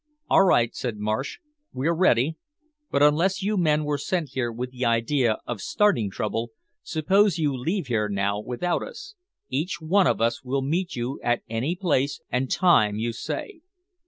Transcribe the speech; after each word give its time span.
"All 0.31 0.41
right," 0.43 0.73
said 0.73 0.97
Marsh, 0.97 1.37
"we're 1.73 1.93
ready. 1.93 2.35
But 2.89 3.03
unless 3.03 3.43
you 3.43 3.55
men 3.55 3.83
were 3.83 3.99
sent 3.99 4.29
here 4.29 4.51
with 4.51 4.71
the 4.71 4.83
idea 4.83 5.37
of 5.45 5.61
starting 5.61 6.09
trouble, 6.09 6.49
suppose 6.81 7.37
you 7.37 7.55
leave 7.55 7.85
here 7.85 8.09
now 8.09 8.39
without 8.39 8.81
us. 8.81 9.13
Each 9.49 9.79
one 9.79 10.07
of 10.07 10.19
us 10.19 10.43
will 10.43 10.63
meet 10.63 10.95
you 10.95 11.19
at 11.23 11.43
any 11.47 11.75
place 11.75 12.19
and 12.31 12.49
time 12.49 12.95
you 12.95 13.13
say." 13.13 13.61